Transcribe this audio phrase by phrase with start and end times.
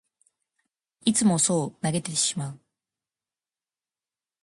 [1.05, 2.59] いつもそう投げ捨ててしまう